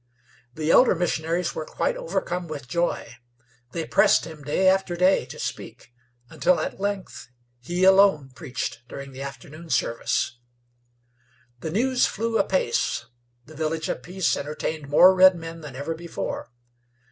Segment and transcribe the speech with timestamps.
[0.55, 3.17] The elder missionaries were quite overcome with joy;
[3.71, 5.93] they pressed him day after day to speak,
[6.27, 10.39] until at length he alone preached during the afternoon service.
[11.59, 13.05] The news flew apace;
[13.45, 16.49] the Village of Peace entertained more redmen than ever before.